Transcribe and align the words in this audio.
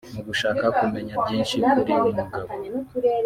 mu 0.15 0.21
gushaka 0.27 0.65
kumenya 0.77 1.13
byinshi 1.23 1.55
kuri 1.71 1.89
uyu 1.97 2.13
mugabo 2.17 2.49